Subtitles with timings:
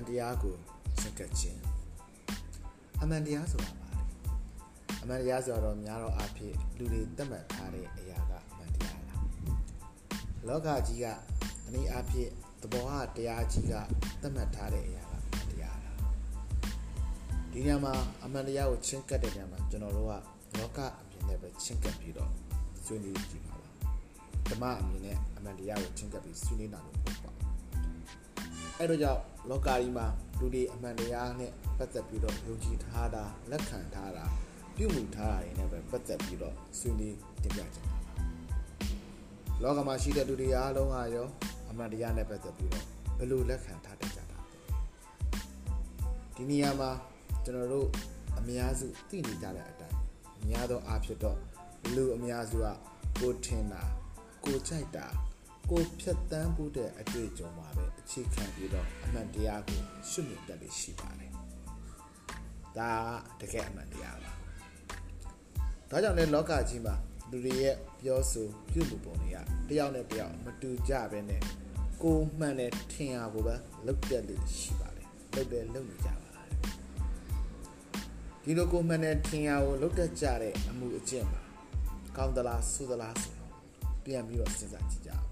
[0.00, 0.56] န်တရားကို
[1.02, 1.60] စက္ကတ်ခြင်း
[3.02, 3.98] အမှန်တရားဆိုတာပါလေ
[5.02, 9.22] အမှန်တရားဆိုတော့များတော့အဖြစ်လူတွေသတ်မှတ်ထားတဲ့အရာကအမှန်တရားလား
[10.46, 11.06] လောကကြီးက
[11.66, 12.28] အနည်းအဖြစ်
[12.62, 13.74] သဘောဟာတရားကြီးက
[14.22, 15.96] သတ်မှတ်ထားတဲ့အရာကအမှန်တရားလား
[17.52, 17.94] ဒီညမှာ
[18.24, 20.12] အမှန်တရားကိုချင်းကပ်တဲ့ညမှာကျွန်တော်တို့က
[20.58, 22.30] လောကအမြင်နဲ့ပဲချင်းကပ်ပြီးတော့
[22.84, 23.70] ဆွေးနွေးကြည့်ပါပါ
[24.48, 27.19] ဓမ္မအမြင်နဲ့အမှန်တရားကိုချင်းကပ်ပြီးဆွေးနွေးတာလို့ပေါ့ပါ
[28.80, 30.06] အဲ့တော့ကြောင့်လောကကြီးမှာ
[30.38, 34.24] လူတွေအမှန်တရားနဲ့ပတ်သက်ပြီးတော့ယုံကြည်ထားတာလက်ခံထားတာ
[34.76, 38.14] ပြုမှုထားတာတွေနဲ့ပဲပတ်သက်ပြီးတော့ဆွေးနွေးတင်ပြချင်တာပါ
[39.62, 41.26] လောကမှာရှိတဲ့လူတွေအားလုံးကရော
[41.70, 42.84] အမှန်တရားနဲ့ပတ်သက်ပြီးတော့
[43.18, 44.38] ဘယ်လိုလက်ခံထားတတ်ကြတာ
[46.34, 46.90] ဒီနေရာမှာ
[47.44, 47.88] ကျွန်တော်တို့
[48.38, 49.96] အများစုသိနေကြတဲ့အတိုင်း
[50.42, 51.38] အများသောအားဖြင့်တော့
[51.94, 52.66] လူအများစုက
[53.20, 53.82] ကိုထင်တာ
[54.44, 55.06] ကိုကြိုက်တာ
[55.70, 61.32] ကိုဖြတ်တန်းဖို့တဲ့အတွေ့အကြုံမှာပဲအခြေခံပြီးတော့အမှန်တရားကိုရှုမြင်တတ်လို့ရှိပါတယ်။
[62.78, 62.90] ဒါ
[63.40, 64.32] ကတကယ်အမှန်တရားပါ။
[65.90, 66.94] ဒါကြောင့်လည်းလောကကြီးမှာ
[67.30, 69.36] လူတွေရဲ့ပြောဆိုပြုမှုပုံတွေက
[69.68, 71.42] တယောက်နဲ့တယောက်မတူကြဘဲနဲ့
[72.02, 73.54] ကိုမှန်တဲ့ထင်ရကိုပဲ
[73.86, 76.56] လောက်တက်လို့ရှိပါတယ်။လောက်တယ်လုံနေကြပါတယ်။
[78.42, 81.40] ဒီလိုကိုမှန်တဲ့ထင်ရကိုလောက်တက်ကြတဲ့အမှုအကျင့်ပါ။
[82.16, 83.52] ကောင်းသလားဆိုသလားဆိုတော့
[84.04, 85.29] ပြန်ပြီးတော့စဉ်းစားကြည့်ကြအောင်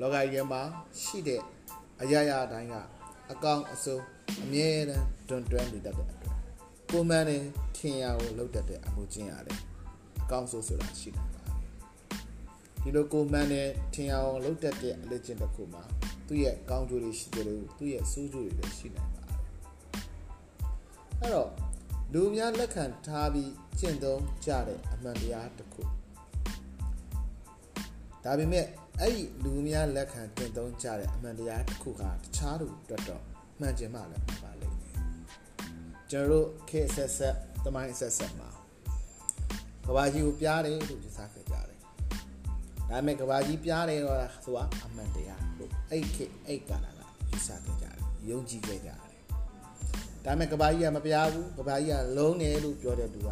[0.00, 0.62] လောကကြီးမှာ
[1.00, 1.42] ရှိတဲ့
[2.02, 2.74] အရာရာတိုင်းက
[3.32, 4.02] အကောင်အစိုး
[4.42, 6.36] အမြဲတမ်းတွန်တွန်းနေတတ်တဲ့အတွက်
[6.90, 7.42] ကိုမန်းနဲ့
[7.76, 9.58] ထင်ရကိုလှုပ်တတ်တဲ့အမှုချင်းရတယ်
[10.22, 11.56] အကောင်ဆိုဆိုတာရှိနေပါတယ်
[12.82, 15.82] ဒီလိုကိုမန်းနဲ့ထင်ရအောင်လှုပ်တတ်တဲ့အလက်ချင်းတစ်ခုမှာ
[16.26, 19.38] သူ့ရဲ့ကောင်းကျိုးတွေရှိတယ်လို့သူ့ရဲ့ဆိုးကျိုးတွေလည်းရှိနေပါတယ်
[21.20, 21.50] အဲ့တော့
[22.12, 25.82] လူများလက်ခံထားပြီးကျင့်သုံးကြတဲ့အမှန်တရားတစ်ခု
[28.24, 28.66] ဒါပေမဲ့
[29.02, 33.22] အဲ့ဒီလူများလက်ခံတင်သုံးကြတဲ့အမှန်တရားတစ်ခုကတခြားသူအတွက်တော့
[33.60, 34.94] မှန်ကျင်မှလည်းပါလိမ့်မယ်
[36.10, 38.50] ကျွန်တော်တို့ခေတ်ဆက်ဆက်တမိုင်းဆက်ဆက်မှာ
[39.86, 41.76] ကဘာကြီးကိုပြားတယ်လို့ယူဆခဲ့ကြတယ်ဒါ
[42.90, 47.96] ပေမဲ့ကဘာကြီးပြားတယ်တော့ဆိုတာအမှန်တရားလို့အဲ့ခေတ်အဲ့ကာလကယူဆခဲ့ကြတယ်
[48.28, 48.98] ယုံကြည်ခဲ့ကြတယ်
[50.24, 53.30] ဒါပေမဲ့ကဘာကြီးကမပြားဘူးကဘာကြီးကလုံးတယ်လို့ပြောတဲ့သူက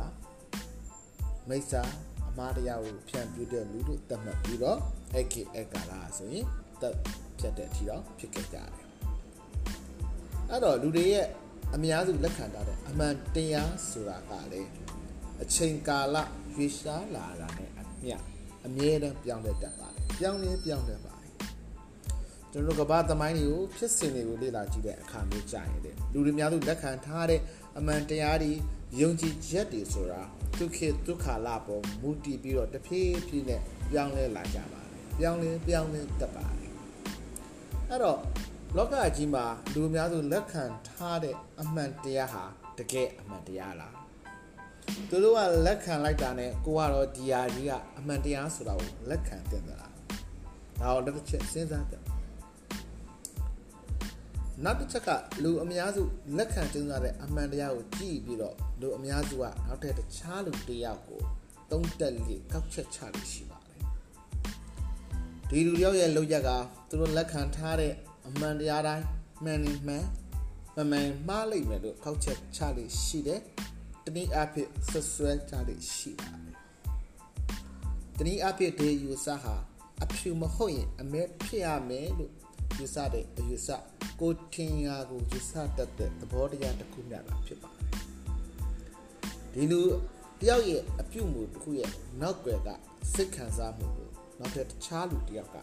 [1.48, 2.07] မိစ္ဆာအ
[2.38, 4.78] မားတရားကိုဖြန့်ပြတဲ့လူတို့တတ်မှတ်ပြီးတော့
[5.14, 6.44] အဲ့ကိအဲ့ကာလာဆိုရင်
[6.80, 6.94] တက်
[7.38, 8.68] ဖြတ်တဲ့အထိတော့ဖြစ်ခဲ့ကြတယ်
[10.50, 11.26] အဲ့တော့လူတွေရဲ့
[11.74, 14.62] အများစုလက်ခံထားတဲ့အမှန်တရားဆိုတာကလေ
[15.42, 16.16] အချိန်ကာလ
[16.54, 18.16] ရွေးရှားလာတာနဲ့အမျှ
[18.66, 21.32] အမြဲတမ်းပြောင်းလဲတတ်ပါတယ်ပြောင်းလဲပြောင်းလဲပါတယ်
[22.52, 27.40] ကျွန်တော်တို့ကဘာသမိုင်းတွေကိုဖြစ်စဉ်တွေကိုလေ့လာကြည့်တဲ့အခါမျိုးကြာရင်တဲ့လူတွေများစုလက်ခံထားတဲ့
[27.78, 28.52] အမှန်တရားတွေ
[28.96, 30.22] ယုံကြည်ချက်တွေဆိုတာ
[30.58, 33.60] ဒုက္ခဒုက္ခလာပေါ်မူတည်ပြီးတော့တဖြည်းဖြည်းနဲ့
[33.90, 36.72] ပြောင်းလဲလာကြပါတယ်ပြောင်းလဲပြောင်းလဲတတ်ပါတယ်
[37.88, 38.20] အဲ့တော့
[38.76, 42.44] လောကကြီးမှာလူအများစုလက်ခံထားတဲ့အမှန်တရားဟာ
[42.78, 43.94] တကယ်အမှန်တရားလား
[45.08, 49.92] သူတို့ကလက်ခံလိုက်တာနဲ့ကိုကတော့ဒီဟာကြီးကအမှန်တရားဆိုတာကိုလက်ခံတင်သလား
[50.80, 52.02] ဒါတော့တစ်ချက်စဉ်းစားတယ်
[54.64, 55.10] နောက်တစ်ချက်က
[55.42, 56.02] လူအများစု
[56.36, 61.20] လက်ခံကျင်းစားတဲ့အမှန်တရားကိုကြည့်ပြီးတော့လူအများစုကနောက်ထပ်တခြားလူတယောက်ကို
[61.70, 63.80] တုံးတက်လေးကောက်ချက်ချလို့ရှိပါတယ်
[65.48, 66.50] ဒီလူတယောက်ရဲ့လောက်ရက်က
[66.88, 67.92] သူတို့လက်ခံထားတဲ့
[68.26, 69.04] အမှန်တရားတိုင်း
[69.44, 70.04] မှန်နေမှန်
[70.76, 73.40] မမှန်မှားလိမ့်မယ်လို့ကောက်ချက်ချလို့ရှိတယ်
[74.04, 76.54] တနည်းအားဖြင့်ဆွဆွဲချလို့ရှိပါတယ်
[78.18, 79.54] တနည်းအားဖြင့်ဒီယူဆဟာ
[80.02, 82.32] အဖြူမဟုတ်ရင်အမဲဖြစ်ရမယ်လို့
[82.76, 83.68] ယူဆတဲ့အယူဆ
[84.20, 87.88] ကိုထင်ရာကိုယူဆတတ်တဲ့သဘောတရားတစ်ခုများတာဖြစ်ပါတယ်
[89.52, 89.80] ဒီလူ
[90.40, 91.90] တယောက်ရဲ့အပြုတ်မှုတစ်ခုရဲ့
[92.20, 92.68] နောက်ွယ်က
[93.12, 94.08] စိတ်ခံစားမှုကို
[94.38, 95.58] နောက်ထပ်တခြားလူတယောက်က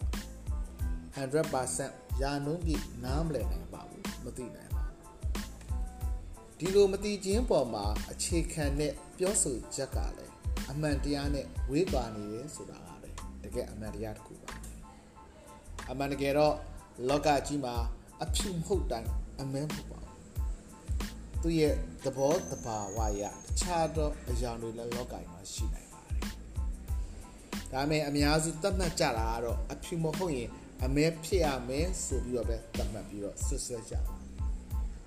[1.14, 4.96] 100%ယာနှုံးပြည့်နားမလည်နိုင်ပါဘူးမသိနိုင်ပါဘူး
[6.58, 10.32] ဒီလိုမသိခြင်းပေါ်မှာအခြေခံတဲ့ပြောဆိုချက်ကလည်း
[10.70, 14.50] အမှန်တရားနဲ့ဝေးပါနေတယ်ဆိုတာကလည်းတကယ်အမှန်တရားတစ်ခုပါ
[15.90, 16.54] အမှန်တကယ်တော့
[17.08, 17.74] လောကကြီးမှာ
[18.22, 19.10] အဖြူမဟုတ်တိုင်း
[19.40, 26.20] အမဲမဟုတ်ပါဘူးသူရဲ့သဘောတဘာဝရတခြားသောအရာတွေလည်းလောကကြီးမှာရှိနိုင်ပါတယ်
[27.72, 30.48] ဒါပေမဲ့အများစုသတ်မှတ်ကြတာကတော့အဖြူမဟုတ်ရင်
[30.84, 34.14] အမဲဖြစ်ရမယ်ဆိုပြီးတော့ပဲသတ်မှတ်ပြီးတော့ဆွဆွဲကြပါ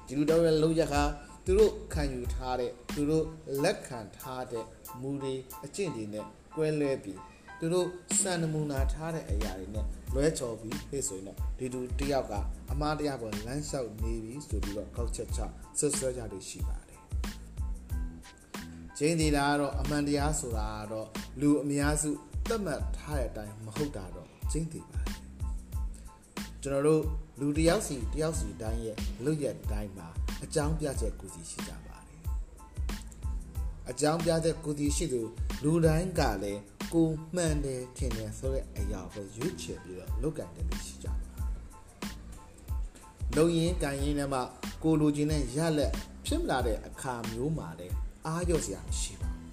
[0.05, 1.03] ဒီလိုတော့လုံးရခါ
[1.45, 3.25] သူတို့ခံယူထားတဲ့သူတို့
[3.63, 4.65] လက်ခံထားတဲ့
[5.01, 5.33] မူတွေ
[5.65, 6.25] အကျင့်တွေနဲ့
[6.55, 7.19] ကွဲလဲပြီး
[7.59, 7.87] သူတို့
[8.19, 12.33] စံနမူနာထားတဲ့အရာတွေနဲ့လွဲချော်ပြီးဖြစ်ဆိုရင်တော့ဒီသူတယောက်က
[12.71, 15.39] အမားတရားပေါ်လမ်းလျှောက်နေပြီဆိုပြီးတော့ကောက်ချက်ချ
[15.79, 17.01] ဆွဆွဲကြလို့ရှိပါတယ်။
[18.97, 21.07] ဂျင်းဒီလာကတော့အမှန်တရားဆိုတာကတော့
[21.41, 22.11] လူအများစု
[22.47, 25.17] သတ်မှတ်ထားတဲ့အတိုင်းမဟုတ်တာတော့ဂျင်းဒီပါတယ်။
[26.63, 27.03] ကျွန်တော်တို့
[27.39, 30.07] လူတစ်ယောက်စီတစ်ယောက်စီတိုင်းရဲ့လွတ်ရက်တိုင်းမှာ
[30.43, 32.21] အကြောင်းပြချက်ကိုစီရှိကြပါတယ်
[33.89, 35.21] အကြောင်းပြချက်ကိုစီရှိသူ
[35.63, 36.61] လူတိုင်းကလည်း
[36.93, 41.17] ကိုမှန်တယ်ထင်တယ်ဆိုတဲ့အရာကိုရွေးချယ်ပြီးတော့လုပ်ကန်တယ်လို့ရှိကြတယ်
[43.35, 44.39] လုံရင်ကန်ရင်နဲ့မှ
[44.83, 45.93] ကိုလူချင်းနဲ့ရလက်
[46.25, 47.95] ဖြစ်လာတဲ့အခါမျိုးမှာလည်း
[48.25, 49.51] အားရစရာမရှိပါဘူး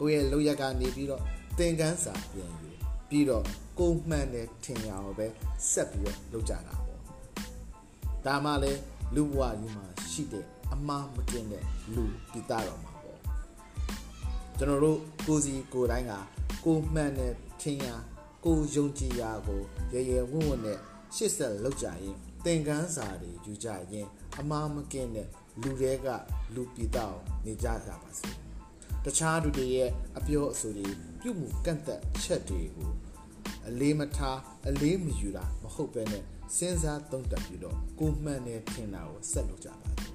[0.00, 1.22] ကိုရဲ့လုံရက်ကနေပြီးတော့
[1.58, 2.70] သင်ကန်းစာပြန်ယူ
[3.08, 3.44] ပြီးတော့
[3.78, 5.26] ကိုမှန်တယ်ထင်ရအောင်ပဲ
[5.70, 7.00] ဆက်ပြီးတော့လုပ်ကြတာပေါ့
[8.26, 8.80] ဒါမှလည်း
[9.14, 11.64] လူဘဝယူမှာရှိတဲ့အမှားမကင်းတဲ့
[11.94, 13.20] လူပိတာတော်မှာပေါ့
[14.58, 16.12] ကျွန်တော်တို့ကိုစီကိုတိုင်းက
[16.70, 17.86] ကိုမှန်တဲ့ထင်ရ
[18.44, 19.62] ကိုယုံကြည်ရာကို
[19.92, 20.78] ရေရေဝံ့ဝံ့နဲ့
[21.14, 24.06] ရှစ်ဆက်လောက်ကြရင်သင်ကန်းစာတွေယူကြရင်
[24.38, 25.28] အမားမကင်းတဲ့
[25.62, 26.06] လူတွေက
[26.54, 28.30] လူပီတောက်နေကြကြပါစေ
[29.04, 30.88] တခြားသူတွေရဲ့အပြောအဆိုတွေ
[31.20, 32.90] ပြုမှုကန့်သက်ချက်တွေကို
[33.68, 34.38] အလေးမထား
[34.68, 36.22] အလေးမယူတာမဟုတ်ပဲနဲ့
[36.56, 40.07] စဉ်းစားသုံးသပ်ပြီးတော့ကိုမှန်တဲ့ထင်တာကိုဆက်လုပ်ကြပါ